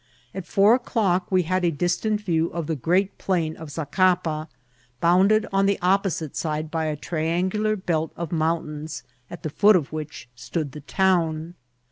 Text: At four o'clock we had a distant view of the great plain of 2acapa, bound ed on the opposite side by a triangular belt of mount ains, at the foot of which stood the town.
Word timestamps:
At 0.33 0.47
four 0.47 0.73
o'clock 0.73 1.31
we 1.31 1.43
had 1.43 1.63
a 1.63 1.69
distant 1.69 2.21
view 2.21 2.47
of 2.47 2.65
the 2.65 2.75
great 2.75 3.19
plain 3.19 3.55
of 3.55 3.69
2acapa, 3.69 4.47
bound 4.99 5.31
ed 5.31 5.45
on 5.53 5.67
the 5.67 5.77
opposite 5.79 6.35
side 6.35 6.71
by 6.71 6.85
a 6.85 6.95
triangular 6.95 7.75
belt 7.75 8.11
of 8.17 8.31
mount 8.31 8.65
ains, 8.65 9.03
at 9.29 9.43
the 9.43 9.51
foot 9.51 9.75
of 9.75 9.93
which 9.93 10.27
stood 10.33 10.71
the 10.71 10.81
town. 10.81 11.53